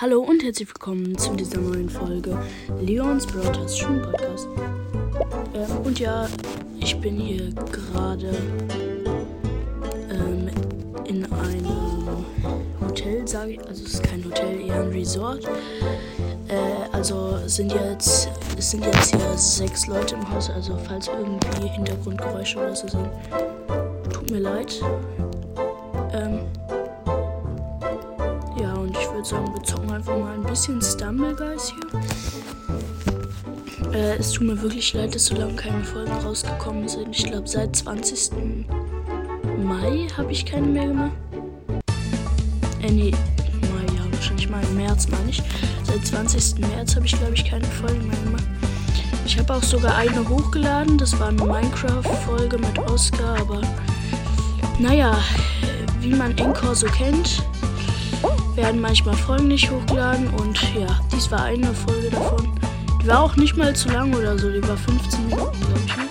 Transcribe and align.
Hallo 0.00 0.20
und 0.20 0.44
herzlich 0.44 0.68
willkommen 0.68 1.18
zu 1.18 1.34
dieser 1.34 1.58
neuen 1.58 1.90
Folge 1.90 2.38
Leons 2.80 3.26
Broadcast 3.26 3.80
Schul 3.80 3.98
Podcast. 3.98 4.46
Ähm, 5.54 5.76
und 5.82 5.98
ja, 5.98 6.28
ich 6.78 6.96
bin 7.00 7.16
hier 7.16 7.50
gerade 7.72 8.32
ähm, 10.08 10.50
in 11.04 11.24
einem 11.32 12.24
Hotel, 12.80 13.26
sage 13.26 13.54
ich. 13.54 13.58
Also 13.66 13.86
es 13.86 13.94
ist 13.94 14.04
kein 14.04 14.24
Hotel, 14.24 14.60
eher 14.68 14.82
ein 14.82 14.90
Resort. 14.90 15.44
Äh, 16.46 16.54
also 16.92 17.36
sind 17.46 17.72
jetzt, 17.72 18.28
es 18.56 18.70
sind 18.70 18.84
jetzt 18.84 19.16
hier 19.16 19.36
sechs 19.36 19.88
Leute 19.88 20.14
im 20.14 20.30
Haus. 20.30 20.48
Also 20.48 20.78
falls 20.86 21.08
irgendwie 21.08 21.70
Hintergrundgeräusche 21.70 22.58
oder 22.58 22.76
so 22.76 22.86
sind, 22.86 23.08
tut 24.12 24.30
mir 24.30 24.38
leid. 24.38 24.80
Ähm, 26.12 26.42
sagen, 29.28 29.52
wir 29.52 29.62
zocken 29.62 29.92
einfach 29.92 30.16
mal 30.18 30.32
ein 30.32 30.42
bisschen 30.42 30.80
Stumble 30.80 31.36
Guys 31.36 31.74
hier. 31.74 31.84
Äh, 33.92 34.16
es 34.16 34.32
tut 34.32 34.46
mir 34.46 34.60
wirklich 34.62 34.94
leid, 34.94 35.14
dass 35.14 35.26
so 35.26 35.34
lange 35.34 35.52
keine 35.54 35.84
Folgen 35.84 36.12
rausgekommen 36.12 36.88
sind. 36.88 37.14
Ich 37.14 37.24
glaube, 37.24 37.46
seit 37.46 37.76
20. 37.76 38.30
Mai 39.62 40.06
habe 40.16 40.32
ich 40.32 40.46
keine 40.46 40.66
mehr 40.66 40.86
gemacht. 40.86 41.12
Äh, 42.80 42.90
nee, 42.90 43.10
Mai, 43.10 43.84
ja, 43.96 44.12
wahrscheinlich 44.12 44.48
mal 44.48 44.62
im 44.62 44.76
März, 44.78 45.08
meine 45.08 45.28
ich. 45.28 45.42
Seit 45.84 46.06
20. 46.06 46.60
März 46.60 46.96
habe 46.96 47.04
ich, 47.04 47.12
glaube 47.18 47.34
ich, 47.34 47.44
keine 47.44 47.66
Folgen 47.66 48.08
mehr 48.08 48.18
gemacht. 48.24 48.46
Ich 49.26 49.38
habe 49.38 49.52
auch 49.52 49.62
sogar 49.62 49.94
eine 49.96 50.26
hochgeladen. 50.26 50.96
Das 50.96 51.20
war 51.20 51.28
eine 51.28 51.44
Minecraft-Folge 51.44 52.56
mit 52.56 52.78
Oscar, 52.78 53.38
aber 53.40 53.60
naja, 54.78 55.18
wie 56.00 56.14
man 56.14 56.36
Encore 56.38 56.74
so 56.74 56.86
kennt, 56.86 57.42
werden 58.58 58.80
manchmal 58.80 59.14
Folgen 59.14 59.46
nicht 59.46 59.70
hochgeladen 59.70 60.28
und 60.30 60.60
ja, 60.74 60.88
dies 61.12 61.30
war 61.30 61.44
eine 61.44 61.72
Folge 61.72 62.10
davon. 62.10 62.52
Die 63.00 63.06
war 63.06 63.22
auch 63.22 63.36
nicht 63.36 63.56
mal 63.56 63.74
zu 63.74 63.88
lang 63.88 64.12
oder 64.12 64.36
so, 64.36 64.50
die 64.50 64.66
war 64.66 64.76
15 64.76 65.28
Minuten, 65.28 65.60
glaube 65.60 65.80
ich. 65.86 65.96
Ne? 65.96 66.08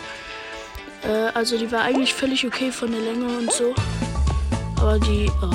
Äh, 1.04 1.32
also 1.34 1.58
die 1.58 1.70
war 1.70 1.82
eigentlich 1.82 2.14
völlig 2.14 2.48
okay 2.48 2.72
von 2.72 2.90
der 2.90 3.02
Länge 3.02 3.26
und 3.26 3.52
so. 3.52 3.76
Aber 4.78 4.98
die, 4.98 5.30
oh, 5.42 5.50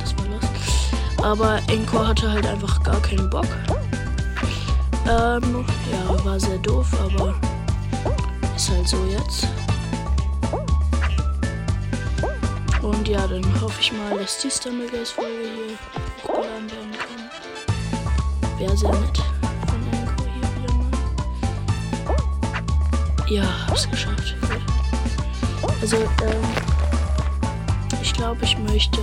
das 0.00 0.16
war 0.16 0.26
los. 0.30 1.24
Aber 1.24 1.60
Encore 1.72 2.06
hatte 2.06 2.30
halt 2.30 2.46
einfach 2.46 2.80
gar 2.84 3.02
keinen 3.02 3.28
Bock. 3.28 3.48
Ähm, 5.10 5.64
ja, 5.90 6.24
war 6.24 6.38
sehr 6.38 6.58
doof, 6.58 6.86
aber 7.02 7.34
ist 8.54 8.70
halt 8.70 8.86
so 8.86 9.04
jetzt. 9.06 9.48
Und 12.80 13.08
ja, 13.08 13.26
dann 13.26 13.44
hoffe 13.60 13.80
ich 13.80 13.92
mal, 13.92 14.16
dass 14.16 14.38
die 14.38 14.50
Stummelgeist-Folge 14.50 15.32
hier 15.42 16.07
Wäre 18.58 18.76
sehr 18.76 18.90
nett. 18.90 19.22
Ja, 23.28 23.44
hab's 23.68 23.88
geschafft. 23.88 24.34
Also, 25.80 25.96
ähm, 25.96 26.44
ich 28.02 28.12
glaube, 28.14 28.42
ich 28.42 28.58
möchte 28.58 29.00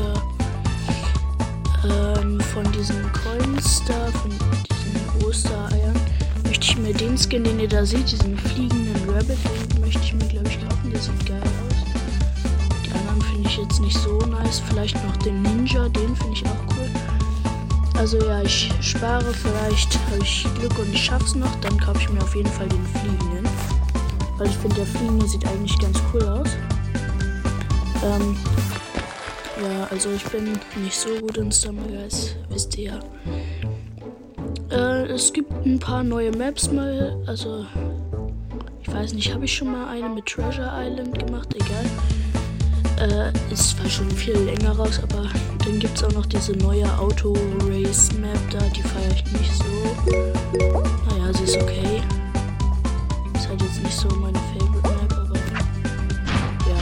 ähm, 1.84 2.40
von 2.42 2.70
diesen 2.72 3.02
Coins 3.14 3.84
da, 3.88 4.08
von 4.20 4.32
diesen 4.32 5.26
Ostereiern, 5.26 5.96
möchte 6.44 6.66
ich 6.66 6.78
mir 6.78 6.94
den 6.94 7.18
Skin, 7.18 7.44
den 7.44 7.60
ihr 7.60 7.68
da 7.70 7.86
seht, 7.86 8.12
diesen 8.12 8.38
fliegenden 8.38 9.10
Rabbit, 9.10 9.38
den 9.74 9.82
möchte 9.82 10.02
ich 10.02 10.14
mir, 10.14 10.26
glaube 10.26 10.50
ich, 10.50 10.60
kaufen. 10.60 10.92
Der 10.92 11.00
sieht 11.00 11.26
geil 11.26 11.42
aus. 11.42 11.76
Die 12.84 12.92
anderen 12.92 13.22
finde 13.22 13.48
ich 13.50 13.58
jetzt 13.58 13.80
nicht 13.80 13.98
so 13.98 14.18
nice. 14.18 14.62
Vielleicht 14.68 14.96
noch 15.06 15.16
den 15.18 15.42
Ninja, 15.44 15.85
Also 17.98 18.18
ja, 18.20 18.42
ich 18.42 18.72
spare, 18.82 19.34
vielleicht 19.34 19.98
habe 20.06 20.22
ich 20.22 20.46
Glück 20.60 20.78
und 20.78 20.94
ich 20.94 21.04
schaff's 21.04 21.36
noch. 21.36 21.54
Dann 21.62 21.80
kaufe 21.80 22.00
ich 22.02 22.10
mir 22.10 22.22
auf 22.22 22.36
jeden 22.36 22.50
Fall 22.50 22.68
den 22.68 22.86
Fliegenden. 22.88 23.48
Weil 24.38 24.48
ich 24.48 24.58
finde, 24.58 24.76
der 24.76 24.86
Fliegende 24.86 25.28
sieht 25.28 25.48
eigentlich 25.48 25.78
ganz 25.80 26.00
cool 26.14 26.24
aus. 26.24 26.50
Ähm, 28.04 28.36
ja, 29.62 29.88
also 29.90 30.12
ich 30.12 30.24
bin 30.26 30.60
nicht 30.84 30.96
so 30.96 31.10
gut 31.22 31.38
in 31.38 31.52
Summer 31.52 31.88
Guys, 31.88 32.36
wisst 32.50 32.78
ihr 32.78 32.92
ja. 32.92 33.00
Äh, 34.70 35.06
es 35.12 35.32
gibt 35.32 35.52
ein 35.66 35.80
paar 35.80 36.04
neue 36.04 36.32
Maps 36.32 36.72
mal, 36.72 37.18
also 37.26 37.66
ich 38.82 38.94
weiß 38.94 39.14
nicht, 39.14 39.34
habe 39.34 39.46
ich 39.46 39.56
schon 39.56 39.72
mal 39.72 39.88
eine 39.88 40.10
mit 40.10 40.26
Treasure 40.26 40.72
Island 40.76 41.18
gemacht, 41.18 41.54
egal. 41.56 41.86
Äh, 43.00 43.32
ist 43.52 43.72
zwar 43.78 43.90
schon 43.90 44.10
viel 44.10 44.38
länger 44.38 44.72
raus, 44.72 45.00
aber 45.04 45.28
dann 45.66 45.80
gibt 45.80 45.98
es 45.98 46.04
auch 46.04 46.12
noch 46.14 46.26
diese 46.26 46.54
neue 46.54 46.86
Auto-Race-Map 46.98 48.40
da, 48.52 48.60
die 48.70 48.82
feiere 48.82 49.12
ich 49.12 49.26
nicht 49.34 49.54
so. 49.54 49.66
Naja, 51.10 51.34
sie 51.34 51.44
ist 51.44 51.58
okay. 51.58 52.02
Ist 53.36 53.50
halt 53.50 53.62
jetzt 53.62 53.82
nicht 53.84 53.98
so 53.98 54.08
meine 54.16 54.40
Favorite 54.40 54.90
Map, 54.90 55.14
aber 55.14 55.38
ja. 56.70 56.80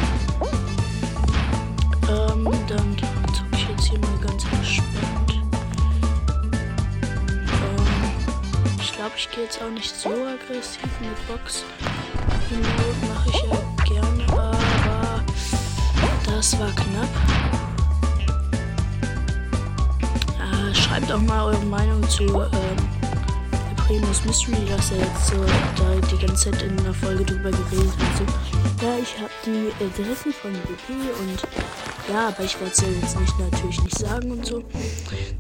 Ähm, 2.10 2.44
dann 2.68 2.96
zocke 3.34 3.56
ich 3.56 3.68
jetzt 3.70 3.86
hier 3.90 4.00
mal 4.00 4.18
ganz 4.22 4.44
entspannt. 4.54 5.32
Ähm, 7.42 7.88
ich 8.80 8.92
glaube, 8.94 9.16
ich 9.18 9.28
gehe 9.32 9.44
jetzt 9.46 9.60
auch 9.64 9.72
nicht 9.72 9.96
so 9.96 10.10
aggressiv 10.10 10.90
mit 11.02 11.28
Box. 11.28 11.64
Remote 12.52 13.00
mache 13.10 13.30
ich 13.30 13.42
ja 13.50 13.58
gerne, 13.86 14.13
das 16.44 16.60
war 16.60 16.72
knapp. 16.72 17.08
Äh, 20.42 20.76
schreibt 20.76 21.10
auch 21.10 21.22
mal 21.22 21.54
eure 21.54 21.66
Meinung 21.68 22.04
zu 22.10 22.26
ähm, 22.26 23.76
Primus 23.78 24.26
Mystery, 24.26 24.58
dass 24.68 24.92
er 24.92 24.98
jetzt 24.98 25.28
so 25.28 25.36
da 25.38 26.08
die 26.12 26.26
ganze 26.26 26.52
Zeit 26.52 26.62
in 26.64 26.78
einer 26.80 26.94
Folge 26.94 27.24
drüber 27.24 27.50
geredet 27.50 27.94
hat. 27.98 28.18
So. 28.18 28.86
Ja, 28.86 28.94
ich 29.02 29.18
habe 29.18 29.32
die 29.46 29.72
Adressen 29.86 30.34
von 30.34 30.52
BP 30.52 30.90
und 31.22 31.48
ja, 32.14 32.28
aber 32.28 32.44
ich 32.44 32.60
werde 32.60 32.74
es 32.74 32.82
ja 32.82 32.88
jetzt 32.90 33.18
nicht 33.18 33.40
natürlich 33.40 33.82
nicht 33.82 33.98
sagen 33.98 34.32
und 34.32 34.46
so. 34.46 34.64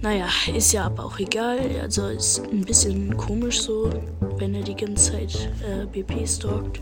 Naja, 0.01 0.27
ist 0.55 0.71
ja 0.71 0.85
aber 0.85 1.03
auch 1.03 1.19
egal. 1.19 1.59
Also 1.81 2.07
ist 2.07 2.43
ein 2.49 2.61
bisschen 2.61 3.17
komisch 3.17 3.59
so, 3.63 3.89
wenn 4.37 4.55
er 4.55 4.63
die 4.63 4.75
ganze 4.75 5.11
Zeit 5.11 5.49
äh, 5.67 5.85
BP 5.85 6.25
stalkt. 6.25 6.79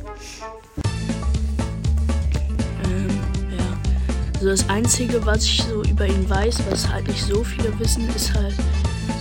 Also 4.42 4.50
das 4.50 4.70
Einzige, 4.70 5.24
was 5.24 5.44
ich 5.44 5.62
so 5.62 5.84
über 5.84 6.08
ihn 6.08 6.28
weiß, 6.28 6.64
was 6.68 6.90
halt 6.90 7.08
nicht 7.08 7.24
so 7.24 7.44
viele 7.44 7.78
wissen, 7.78 8.10
ist 8.16 8.34
halt, 8.34 8.56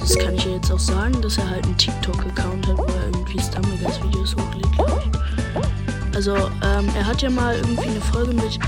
das 0.00 0.16
kann 0.16 0.34
ich 0.34 0.46
ja 0.46 0.52
jetzt 0.52 0.72
auch 0.72 0.78
sagen, 0.78 1.20
dass 1.20 1.36
er 1.36 1.50
halt 1.50 1.62
einen 1.66 1.76
TikTok-Account 1.76 2.66
hat, 2.66 2.78
wo 2.78 2.84
er 2.84 3.04
irgendwie 3.04 3.38
Stumbleguys-Videos 3.38 4.34
hochlädt, 4.34 4.72
glaube 4.72 5.02
ich. 5.04 6.16
Also, 6.16 6.34
ähm, 6.36 6.88
er 6.96 7.06
hat 7.06 7.20
ja 7.20 7.28
mal 7.28 7.54
irgendwie 7.54 7.90
eine 7.90 8.00
Folge 8.00 8.32
mit 8.32 8.58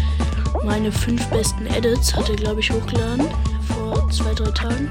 meine 0.62 0.93
fünf 0.93 1.25
besten 1.29 1.65
Edits, 1.69 2.15
hat 2.15 2.29
er, 2.29 2.37
glaube 2.37 2.61
ich, 2.61 2.71
hochgeladen 2.71 3.29
vor 3.75 4.11
zwei, 4.11 4.35
drei 4.35 4.51
Tagen 4.51 4.91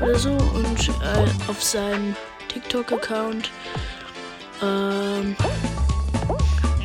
oder 0.00 0.18
so. 0.18 0.30
Und 0.30 0.88
äh, 0.88 1.50
auf 1.50 1.62
seinem 1.62 2.16
TikTok-Account, 2.48 3.50
ähm, 4.62 5.36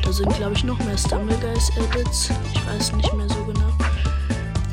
da 0.04 0.12
sind, 0.12 0.36
glaube 0.36 0.52
ich, 0.52 0.64
noch 0.64 0.78
mehr 0.80 0.98
Stumbleguys-Edits. 0.98 2.28
Ich 2.52 2.66
weiß 2.66 2.92
nicht 2.92 3.14
mehr 3.14 3.26
so. 3.30 3.41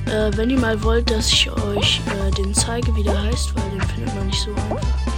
Äh, 0.10 0.36
wenn 0.36 0.50
ihr 0.50 0.60
mal 0.60 0.82
wollt, 0.84 1.12
dass 1.12 1.32
ich 1.32 1.52
euch 1.52 2.02
äh, 2.08 2.32
den 2.32 2.54
zeige, 2.56 2.96
wie 2.96 3.04
der 3.04 3.22
heißt, 3.22 3.54
weil 3.56 3.70
den 3.70 3.82
findet 3.82 4.16
man 4.16 4.26
nicht 4.26 4.42
so 4.42 4.50
einfach. 4.52 5.10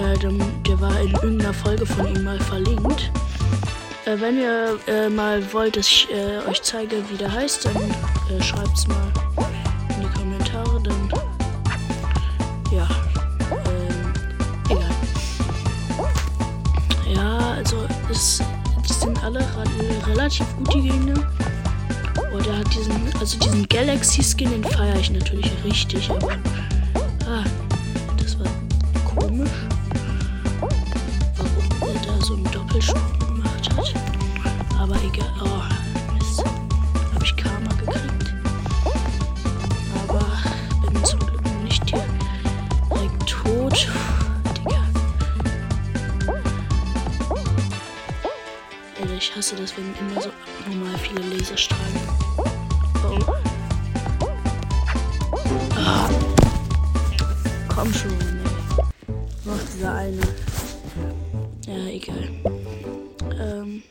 Äh, 0.00 0.18
der, 0.18 0.32
der 0.66 0.80
war 0.80 0.98
in 1.00 1.10
irgendeiner 1.12 1.52
Folge 1.52 1.84
von 1.84 2.06
ihm 2.06 2.24
mal 2.24 2.40
verlinkt. 2.40 3.10
Äh, 4.06 4.18
wenn 4.18 4.38
ihr 4.38 4.78
äh, 4.86 5.10
mal 5.10 5.40
wollt, 5.52 5.76
dass 5.76 5.86
ich 5.86 6.08
äh, 6.10 6.48
euch 6.48 6.62
zeige, 6.62 6.96
wie 7.10 7.16
der 7.18 7.30
heißt, 7.30 7.66
dann 7.66 7.76
äh, 7.76 8.42
schreibt 8.42 8.76
es 8.76 8.86
mal 8.88 9.12
in 9.90 10.02
die 10.02 10.18
Kommentare. 10.18 10.80
Dann 10.82 11.10
ja, 12.72 12.88
egal. 14.70 14.90
Ja, 17.14 17.38
also 17.58 17.76
es, 18.10 18.42
die 18.88 18.92
sind 18.92 19.22
alle 19.22 19.46
relativ 20.06 20.46
gut 20.56 20.72
die 20.74 20.80
Gegner. 20.88 21.30
Oh, 22.18 22.38
der 22.38 22.58
hat 22.58 22.74
diesen, 22.74 22.92
also 23.18 23.38
diesen 23.38 23.68
Galaxy 23.68 24.22
Skin, 24.22 24.50
den 24.50 24.64
feiere 24.64 24.98
ich 24.98 25.10
natürlich 25.10 25.50
richtig, 25.64 26.10
aber 26.10 26.36
hasse 49.42 49.56
das, 49.56 49.76
wenn 49.76 49.92
immer 49.98 50.20
so 50.20 50.30
normal 50.68 50.96
viele 50.98 51.20
Laserstrahlen. 51.34 52.00
Oh. 53.08 53.18
Ah. 55.74 56.08
Komm 57.74 57.92
schon, 57.92 58.12
ey. 58.12 58.86
Noch 59.44 59.58
dieser 59.74 59.94
eine. 59.94 60.20
Ja, 61.66 61.86
egal. 61.88 62.28
Ähm. 63.40 63.82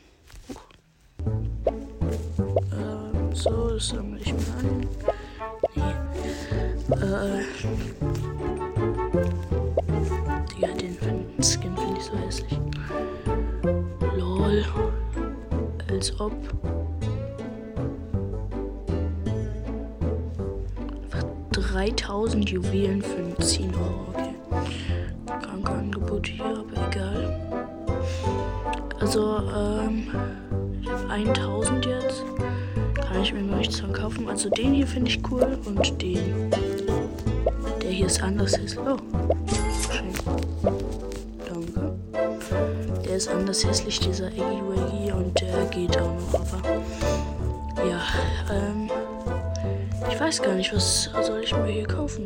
ähm 2.72 3.34
so, 3.34 3.74
das 3.74 3.88
sammle 3.88 4.20
ich 4.20 4.32
mal 4.32 4.40
ein. 4.62 4.88
Nee. 5.74 5.94
Äh. 6.96 7.44
Digga, 10.56 10.68
den 10.80 10.96
Skin 11.42 11.76
finde 11.76 11.98
ich 11.98 12.04
so 12.04 12.16
hässlich. 12.16 12.58
Lol. 14.16 14.64
Als 16.02 16.18
ob. 16.18 16.32
3000 21.52 22.50
Juwelen 22.50 23.00
für 23.00 23.40
10 23.40 23.72
Euro. 23.76 24.08
Okay. 24.08 24.34
Kranke 25.26 25.70
Angebot 25.70 26.26
hier, 26.26 26.44
aber 26.44 26.90
egal. 26.90 27.40
Also, 28.98 29.42
ähm, 29.56 30.08
ich 30.80 30.90
habe 30.90 31.08
1000 31.08 31.86
jetzt. 31.86 32.24
Kann 32.94 33.22
ich 33.22 33.32
mir 33.32 33.42
noch 33.42 33.58
nichts 33.58 33.78
von 33.78 33.92
kaufen. 33.92 34.28
Also, 34.28 34.50
den 34.50 34.74
hier 34.74 34.88
finde 34.88 35.08
ich 35.08 35.20
cool 35.30 35.56
und 35.64 36.02
den. 36.02 36.50
Der 37.80 37.90
hier 37.90 38.06
ist 38.06 38.20
anders. 38.20 38.58
Oh, 38.76 38.96
Der 43.12 43.18
ist 43.18 43.28
anders 43.28 43.62
hässlich, 43.62 44.00
dieser 44.00 44.28
Eggy 44.28 44.40
Waggy, 44.40 45.12
und 45.12 45.38
der 45.38 45.66
geht 45.66 46.00
auch 46.00 46.14
noch, 46.14 46.40
aber. 46.40 46.62
Ja, 47.86 48.00
ähm 48.50 48.90
weiß 50.18 50.40
gar 50.40 50.54
nicht, 50.54 50.72
was 50.72 51.10
soll 51.20 51.42
ich 51.42 51.54
mir 51.54 51.66
hier 51.66 51.86
kaufen? 51.86 52.24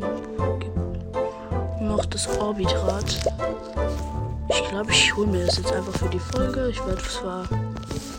Noch 1.81 2.05
das 2.05 2.29
Orbitrat. 2.39 3.19
Ich 4.47 4.63
glaube, 4.69 4.91
ich 4.91 5.13
hole 5.13 5.27
mir 5.27 5.45
das 5.45 5.57
jetzt 5.57 5.73
einfach 5.73 5.93
für 5.99 6.07
die 6.07 6.19
Folge. 6.19 6.69
Ich 6.69 6.79
werde 6.85 7.01
zwar 7.03 7.49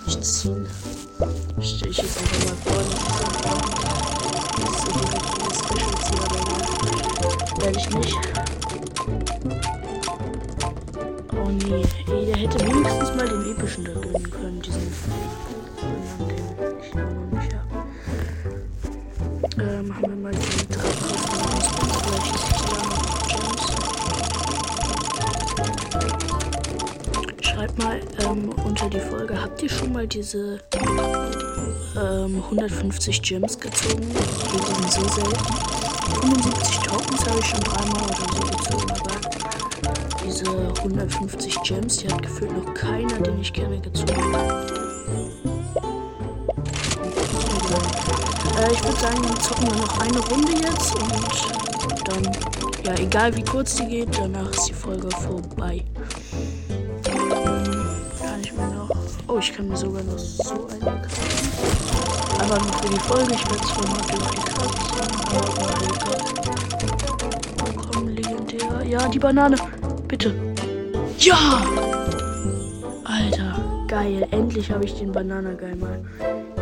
nicht 0.05 0.23
ziehen. 0.23 0.67
Ich 1.59 1.81
jetzt 1.81 2.19
einfach 2.19 2.44
mal 2.44 2.56
vor. 2.67 2.82
Werde 7.62 7.79
ich 7.79 7.88
nicht. 7.94 8.19
Oh 11.49 11.50
nee, 11.50 11.83
ey, 12.12 12.27
der 12.27 12.37
hätte 12.37 12.61
wenigstens 12.61 13.15
mal 13.15 13.27
den 13.27 13.50
epischen 13.50 13.83
da 13.83 13.93
drin 13.93 14.31
können, 14.31 14.61
diesen 14.61 14.83
Äh, 19.59 19.83
machen 19.83 20.03
wir 20.03 20.17
mal 20.17 20.33
die 20.33 20.69
drei 20.69 20.91
Schreibt 27.41 27.79
mal 27.79 28.00
ähm, 28.19 28.50
unter 28.67 28.91
die 28.91 29.00
Folge, 29.00 29.41
habt 29.41 29.62
ihr 29.62 29.71
schon 29.71 29.91
mal 29.95 30.06
diese 30.06 30.61
ähm, 31.97 32.43
150 32.45 33.23
Gems 33.23 33.59
gezogen? 33.59 34.03
Die 34.03 34.75
sind 34.75 34.93
so 34.93 35.09
selten. 35.15 35.55
75 36.21 36.79
Tokens 36.81 37.27
habe 37.27 37.39
ich 37.39 37.47
schon 37.47 37.61
dreimal 37.61 38.05
oder 38.05 38.17
so 38.17 38.41
gezogen, 38.43 39.08
diese 40.29 40.45
150 40.83 41.63
Gems, 41.63 41.97
die 41.99 42.09
hat 42.09 42.21
gefühlt 42.21 42.53
noch 42.53 42.75
keiner, 42.75 43.19
den 43.21 43.41
ich 43.41 43.51
kenne, 43.51 43.81
gezogen. 43.81 44.35
Äh, 48.61 48.73
ich 48.73 48.85
würde 48.85 49.01
sagen, 49.01 49.23
wir 49.23 49.35
zocken 49.41 49.67
wir 49.69 49.77
noch 49.77 50.01
eine 50.01 50.19
Runde 50.29 50.53
jetzt 50.53 50.95
und 50.97 52.09
dann, 52.09 52.31
ja, 52.85 52.95
egal 53.03 53.35
wie 53.37 53.43
kurz 53.43 53.77
die 53.77 53.87
geht, 53.87 54.19
danach 54.19 54.51
ist 54.51 54.69
die 54.69 54.75
Folge 54.75 55.09
vorbei. 55.11 55.83
Kann 57.05 58.41
ich 58.43 58.53
mir 58.53 58.69
noch. 58.69 58.91
Oh, 59.29 59.39
ich 59.39 59.53
kann 59.55 59.69
mir 59.69 59.77
sogar 59.77 60.03
noch 60.03 60.19
so 60.19 60.69
eine 60.69 60.79
kaufen. 60.79 61.49
Aber 62.39 62.59
nur 62.59 62.73
für 62.75 62.89
die 62.89 63.01
Folge, 63.01 63.35
ich 63.35 63.51
werde 63.51 63.65
zwar 63.65 63.89
mal 63.89 64.03
durch 64.11 64.31
die 64.31 64.41
Karte 64.43 64.79
aber 67.61 67.71
oh, 67.71 67.83
komm, 67.93 68.09
legendär. 68.09 68.83
Ja, 68.85 69.09
die 69.09 69.19
Banane. 69.19 69.57
Bitte. 70.09 70.35
Ja! 71.19 71.63
Alter, 73.05 73.61
geil. 73.87 74.27
Endlich 74.31 74.71
habe 74.71 74.85
ich 74.85 74.99
den 74.99 75.13
Bananageil 75.13 75.77
mal. 75.77 76.01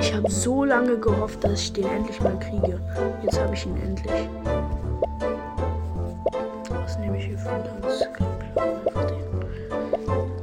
Ich 0.01 0.13
habe 0.13 0.31
so 0.31 0.65
lange 0.65 0.99
gehofft, 0.99 1.43
dass 1.45 1.63
ich 1.63 1.73
den 1.73 1.87
endlich 1.87 2.21
mal 2.21 2.39
kriege. 2.39 2.81
Jetzt 3.23 3.41
habe 3.41 3.55
ich 3.55 3.65
ihn 3.65 3.77
endlich. 3.77 4.29
Was 6.69 6.99
nehme 6.99 7.19
ich 7.19 7.27
hier 7.27 7.39
für 7.39 7.51
einen 7.51 7.77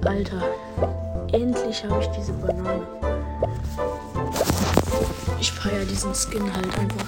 Alter, 0.06 0.44
endlich 1.32 1.84
habe 1.84 2.02
ich 2.02 2.08
diese 2.08 2.34
Banane. 2.34 2.86
Ich 5.40 5.52
feiere 5.52 5.86
diesen 5.86 6.14
Skin 6.14 6.44
halt 6.54 6.78
einfach. 6.78 7.08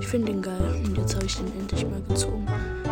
Ich 0.00 0.08
finde 0.08 0.32
den 0.32 0.42
geil 0.42 0.82
und 0.84 0.96
jetzt 0.96 1.14
habe 1.14 1.26
ich 1.26 1.36
den 1.36 1.46
endlich 1.58 1.84
mal 1.86 2.00
gezogen. 2.08 2.46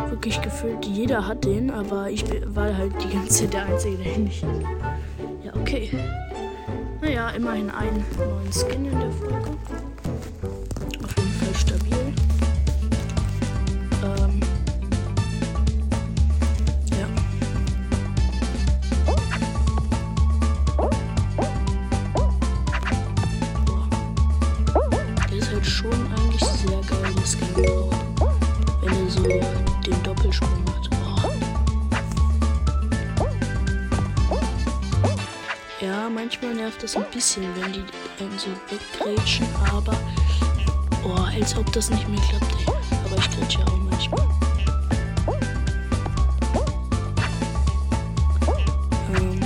Wirklich 0.08 0.41
gefühlt, 0.41 0.85
jeder 0.87 1.26
hat 1.26 1.44
den, 1.44 1.70
aber 1.70 2.11
ich 2.11 2.25
war 2.47 2.76
halt 2.76 2.93
die 3.03 3.08
ganze 3.12 3.43
Zeit 3.43 3.53
der 3.55 3.67
Einzige, 3.67 3.97
der 3.97 4.14
ihn 4.17 4.25
nicht 4.25 4.43
hat. 4.43 4.50
Ja, 5.44 5.53
okay. 5.61 5.91
Naja, 7.00 7.31
immerhin 7.31 7.70
einen 7.70 8.05
neuen 8.17 8.53
Skin 8.53 8.85
in 8.85 8.99
der 8.99 9.11
Folge. 9.12 9.50
Auf 11.03 11.17
jeden 11.17 11.32
Fall 11.32 11.55
stabil. 11.55 12.06
Doppelsprung 30.26 30.64
macht. 30.64 30.76
manchmal 36.11 36.55
nervt 36.55 36.82
das 36.82 36.96
ein 36.96 37.05
bisschen, 37.12 37.44
wenn 37.61 37.73
die 37.73 37.84
einen 38.19 38.38
so 38.38 38.49
weggrätschen, 38.70 39.46
aber 39.73 39.96
oh, 41.05 41.20
als 41.38 41.56
ob 41.56 41.70
das 41.73 41.90
nicht 41.90 42.08
mehr 42.08 42.20
klappt, 42.20 42.52
ey. 42.58 42.75
Aber 43.05 43.17
ich 43.19 43.31
grätsche 43.31 43.58
auch 43.61 43.76
manchmal. 43.76 44.26
Ähm, 49.15 49.41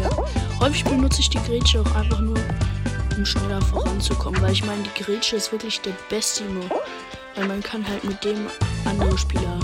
ja. 0.00 0.60
Häufig 0.60 0.84
benutze 0.84 1.20
ich 1.20 1.30
die 1.30 1.38
Grätsche 1.38 1.80
auch 1.80 1.94
einfach 1.94 2.20
nur, 2.20 2.38
um 3.16 3.26
schneller 3.26 3.60
voranzukommen, 3.62 4.40
weil 4.42 4.52
ich 4.52 4.64
meine, 4.64 4.82
die 4.82 5.02
Grätsche 5.02 5.36
ist 5.36 5.52
wirklich 5.52 5.80
der 5.82 5.94
beste 6.08 6.44
nur, 6.44 6.64
weil 7.36 7.48
man 7.48 7.62
kann 7.62 7.86
halt 7.86 8.04
mit 8.04 8.22
dem 8.24 8.46
andere 8.84 9.16
Spieler 9.16 9.58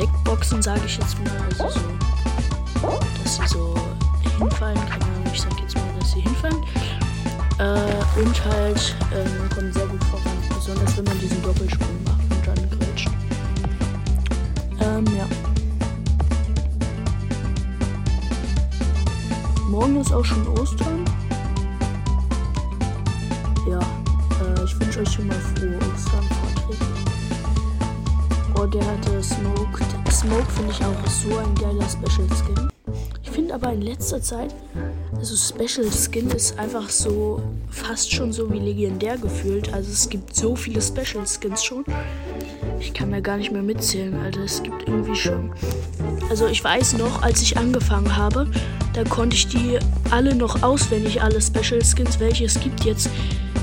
wegboxen, 0.00 0.62
sage 0.62 0.80
ich 0.86 0.96
jetzt 0.96 1.16
mal. 1.24 1.30
Also 1.50 1.80
so, 1.80 2.98
dass 3.22 3.36
sie 3.36 3.46
so 3.46 3.74
hinfallen. 4.38 4.78
Ahnung, 4.78 5.32
ich 5.32 5.40
sag 5.40 5.58
jetzt 5.60 5.74
mal, 5.76 5.84
dass 5.98 6.12
sie 6.12 6.20
hinfallen. 6.20 6.62
Äh, 7.58 8.20
und 8.20 8.44
halt, 8.44 8.96
äh, 9.12 9.28
man 9.38 9.50
kommt 9.50 9.74
sehr 9.74 9.86
gut 9.86 10.02
voran. 10.04 10.38
Besonders 10.54 10.96
wenn 10.96 11.04
man 11.04 11.18
diesen 11.18 11.42
Doppelsprung 11.42 12.04
macht 12.04 12.20
und 12.30 12.46
dann 12.46 12.70
grätscht. 12.78 13.10
Ähm, 14.80 15.04
ja. 15.16 15.26
Morgen 19.68 20.00
ist 20.00 20.12
auch 20.12 20.24
schon 20.24 20.46
Ostern. 20.48 20.99
Smoke. 30.20 30.50
Finde 30.52 30.72
ich 30.72 30.84
auch 30.84 31.06
so 31.06 31.38
ein 31.38 31.54
geiler 31.54 31.88
Special 31.88 32.28
Skin. 32.28 32.68
Ich 33.22 33.30
finde 33.30 33.54
aber 33.54 33.72
in 33.72 33.80
letzter 33.80 34.20
Zeit, 34.20 34.54
also 35.16 35.34
Special 35.34 35.90
Skin 35.90 36.30
ist 36.30 36.58
einfach 36.58 36.90
so 36.90 37.40
fast 37.70 38.12
schon 38.12 38.30
so 38.30 38.52
wie 38.52 38.58
legendär 38.58 39.16
gefühlt. 39.16 39.72
Also 39.72 39.90
es 39.90 40.10
gibt 40.10 40.36
so 40.36 40.54
viele 40.54 40.82
Special 40.82 41.24
Skins 41.26 41.64
schon. 41.64 41.86
Ich 42.78 42.92
kann 42.92 43.10
da 43.10 43.20
gar 43.20 43.38
nicht 43.38 43.50
mehr 43.50 43.62
mitzählen, 43.62 44.14
Alter. 44.20 44.42
Es 44.42 44.62
gibt 44.62 44.86
irgendwie 44.86 45.14
schon. 45.14 45.54
Also 46.28 46.48
ich 46.48 46.62
weiß 46.62 46.98
noch, 46.98 47.22
als 47.22 47.40
ich 47.40 47.56
angefangen 47.56 48.14
habe, 48.14 48.46
da 48.92 49.04
konnte 49.04 49.36
ich 49.36 49.48
die 49.48 49.78
alle 50.10 50.34
noch 50.34 50.62
auswendig, 50.62 51.22
alle 51.22 51.40
Special 51.40 51.82
Skins, 51.82 52.20
welche 52.20 52.44
es 52.44 52.60
gibt. 52.60 52.84
Jetzt 52.84 53.08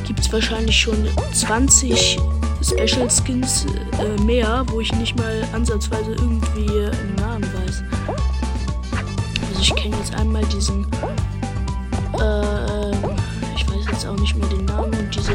gibt 0.07 0.21
es 0.21 0.33
wahrscheinlich 0.33 0.75
schon 0.75 1.07
20 1.33 2.17
Special 2.61 3.09
Skins 3.09 3.65
äh, 3.99 4.21
mehr, 4.23 4.65
wo 4.67 4.81
ich 4.81 4.93
nicht 4.95 5.15
mal 5.15 5.47
ansatzweise 5.53 6.11
irgendwie 6.11 6.69
einen 6.69 7.15
Namen 7.15 7.43
weiß. 7.43 7.83
Also 9.47 9.61
ich 9.61 9.75
kenne 9.75 9.95
jetzt 9.97 10.13
einmal 10.15 10.43
diesen, 10.45 10.85
äh, 12.19 12.91
ich 13.55 13.67
weiß 13.69 13.85
jetzt 13.91 14.05
auch 14.05 14.17
nicht 14.17 14.35
mehr 14.35 14.47
den 14.49 14.65
Namen 14.65 14.93
und 14.93 15.15
diese 15.15 15.33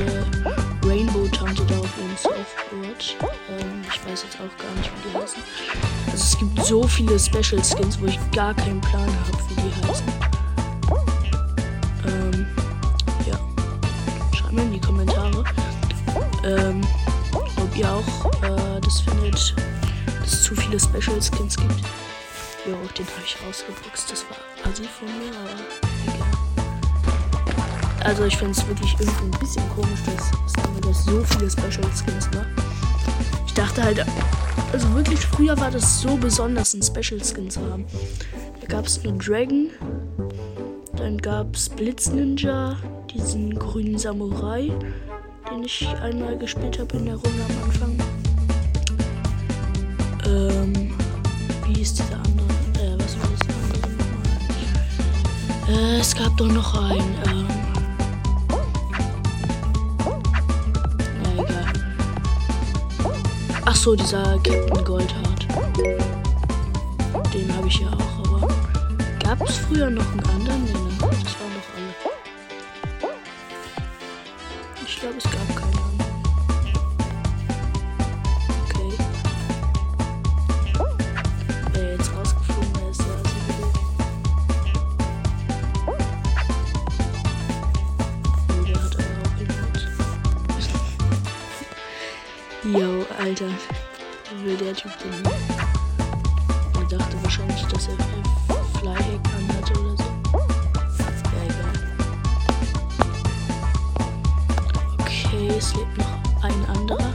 Rainbow-Tante 0.85 1.63
da 1.67 1.79
auf 1.79 1.99
uns. 1.99 2.27
auch 2.27 2.71
gehört. 2.71 3.17
Ähm, 3.49 3.83
ich 3.83 4.11
weiß 4.11 4.25
jetzt 4.25 4.37
auch 4.37 4.57
gar 4.59 4.75
nicht, 4.77 4.91
wie 4.91 5.11
die 5.11 5.17
heißen. 5.17 5.43
Also 6.11 6.25
es 6.25 6.39
gibt 6.39 6.65
so 6.65 6.87
viele 6.87 7.19
Special 7.19 7.63
Skins, 7.63 8.01
wo 8.01 8.07
ich 8.07 8.19
gar 8.33 8.55
keinen 8.55 8.81
Plan 8.81 9.07
habe, 9.07 9.39
wie 9.49 9.55
die 9.63 9.89
heißen. 9.89 10.07
Ähm, 12.07 12.47
ja. 13.27 13.39
Schreibt 14.37 14.53
mir 14.53 14.63
in 14.63 14.73
die 14.73 14.81
Kommentare, 14.81 15.45
ähm, 16.45 16.81
ihr 17.77 17.91
auch 17.91 18.27
äh, 18.43 18.81
das 18.81 19.01
findet, 19.01 19.55
dass 20.21 20.33
es 20.33 20.43
zu 20.43 20.55
viele 20.55 20.79
Special 20.79 21.21
Skins 21.21 21.57
gibt. 21.57 21.81
Jo, 22.67 22.77
den 22.97 23.07
habe 23.07 23.25
ich 23.25 23.37
rausgeboxt. 23.47 24.13
Das 24.13 24.25
war 24.29 24.71
assi 24.71 24.85
von 24.85 25.09
mir, 25.19 25.31
aber 25.39 25.51
egal. 26.07 26.33
Also 28.05 28.25
ich 28.25 28.37
finde 28.37 28.53
es 28.53 28.67
wirklich 28.67 28.97
irgendwie 28.99 29.25
ein 29.25 29.41
bisschen 29.41 29.69
komisch, 29.71 30.01
dass 30.07 30.31
es 30.91 31.05
so 31.05 31.23
viele 31.25 31.51
Special 31.51 31.89
Skins 31.95 32.29
war. 32.35 32.47
Ich 33.47 33.55
dachte 33.55 33.83
halt, 33.83 34.05
also 34.73 34.95
wirklich 34.95 35.21
früher 35.21 35.59
war 35.59 35.71
das 35.71 36.01
so 36.01 36.17
besonders, 36.17 36.75
einen 36.75 36.83
Special 36.83 37.21
Skin 37.23 37.51
zu 37.51 37.61
haben. 37.71 37.85
Da 38.61 38.67
gab 38.67 38.87
es 38.87 39.05
einen 39.05 39.19
Dragon, 39.19 39.71
dann 40.97 41.19
gab 41.19 41.55
es 41.55 41.69
Blitz 41.69 42.11
Ninja, 42.11 42.77
diesen 43.15 43.59
grünen 43.59 43.99
Samurai, 43.99 44.71
den 45.53 45.65
ich 45.65 45.87
einmal 46.03 46.37
gespielt 46.39 46.79
habe 46.79 46.97
in 46.97 47.05
der 47.07 47.15
Runde 47.17 47.45
am 47.49 47.63
Anfang. 47.65 47.99
Ähm, 50.27 50.95
wie 51.67 51.75
hieß 51.75 51.95
dieser 51.95 52.17
andere? 52.17 52.47
Äh, 52.79 52.97
was 52.99 53.19
war 53.19 53.29
das 53.31 53.41
andere 53.55 53.79
nochmal? 53.91 54.27
Äh, 55.69 56.01
es 56.01 56.15
gab 56.15 56.37
doch 56.39 56.49
noch 56.49 56.75
einen. 56.75 57.15
Ähm, 57.27 57.47
Ach 63.65 63.77
so, 63.77 63.95
dieser 63.95 64.39
Captain 64.43 64.85
Goldheart. 64.85 65.47
Den 67.33 67.57
habe 67.57 67.69
ich 67.69 67.79
ja 67.81 67.89
auch, 67.89 68.19
aber 68.29 68.49
gab 69.23 69.41
es 69.49 69.57
früher 69.59 69.91
noch 69.91 70.11
einen 70.13 70.25
anderen? 70.27 70.65
Nee, 70.65 70.92
Alter. 93.33 93.49
Will 94.45 94.57
der 94.59 94.75
Typ 94.75 94.91
denn? 94.99 95.33
Er 96.75 96.99
dachte 96.99 97.17
wahrscheinlich, 97.23 97.63
dass 97.63 97.89
er 97.89 97.97
Flyhack 98.79 99.21
anhatte 99.39 99.73
oder 99.81 99.97
so. 99.97 100.05
Ja, 101.33 101.43
egal. 101.49 101.75
Okay, 104.99 105.49
es 105.57 105.75
lebt 105.75 105.97
noch 105.97 106.15
ein 106.43 106.67
anderer. 106.77 107.15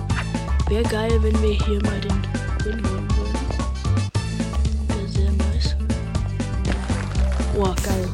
Wäre 0.69 0.83
geil, 0.86 1.21
wenn 1.21 1.39
wir 1.39 1.53
hier 1.53 1.83
mal 1.83 2.01
den 2.01 2.24
Win 2.63 2.83
holen 2.88 3.07
würden. 3.15 3.38
Wäre 4.88 5.07
sehr 5.07 5.31
nice. 5.33 5.75
Boah, 7.53 7.75
geil. 7.83 8.09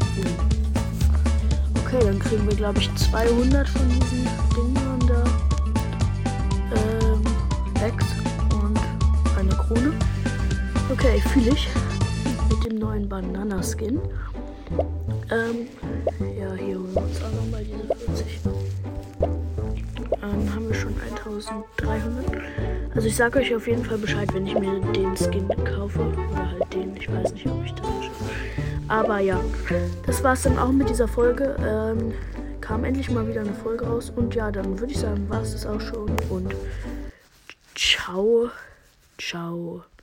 Okay, 1.86 2.02
dann 2.04 2.20
kriegen 2.20 2.46
wir, 2.50 2.56
glaube 2.58 2.80
ich, 2.80 2.94
200 2.96 3.70
von 3.70 3.90
diesen 3.90 4.28
Dingern 4.58 5.00
da. 5.08 5.53
Hex 7.84 8.06
und 8.64 8.80
eine 9.38 9.50
Krone. 9.50 9.92
Okay, 10.90 11.20
fühle 11.34 11.50
ich. 11.50 11.68
Mit 12.50 12.72
dem 12.72 12.80
neuen 12.80 13.10
Banana-Skin. 13.10 14.00
Ähm, 15.30 15.68
ja, 16.40 16.54
hier 16.54 16.80
holen 16.80 16.96
wir 16.96 17.02
uns 17.02 17.22
auch 17.22 17.32
nochmal 17.34 17.66
diese 17.66 17.86
40. 18.06 18.40
Ähm, 20.14 20.56
haben 20.56 20.70
wir 20.70 20.76
schon 20.76 20.94
1300. 21.02 22.42
Also 22.96 23.06
ich 23.10 23.18
sage 23.18 23.40
euch 23.40 23.54
auf 23.54 23.68
jeden 23.68 23.84
Fall 23.84 23.98
Bescheid, 23.98 24.34
wenn 24.34 24.48
ich 24.48 24.58
mir 24.58 24.80
den 24.80 25.18
Skin 25.18 25.50
kaufe. 25.66 26.00
Oder 26.32 26.52
halt 26.52 26.74
den. 26.74 26.96
Ich 26.96 27.12
weiß 27.12 27.34
nicht, 27.34 27.46
ob 27.48 27.66
ich 27.66 27.74
das 27.74 27.86
schaffe. 27.86 28.32
Aber 28.88 29.20
ja, 29.20 29.42
das 30.06 30.24
war 30.24 30.36
es 30.36 30.44
dann 30.44 30.58
auch 30.58 30.72
mit 30.72 30.90
dieser 30.90 31.10
Folge. 31.10 31.58
Ähm, 31.60 32.14
kam 32.62 32.86
endlich 32.86 33.12
mal 33.12 33.28
wieder 33.28 33.42
eine 33.42 33.54
Folge 33.54 33.86
raus. 33.88 34.10
Und 34.16 34.36
ja, 34.36 34.54
dann 34.54 34.80
würde 34.80 34.94
ich 34.94 35.00
sagen, 35.00 35.26
war 35.28 35.42
es 35.42 35.52
das 35.52 35.66
auch 35.66 35.82
schon. 35.82 36.10
Und 36.30 36.56
Ciao. 37.94 38.50
Ciao. 39.20 39.86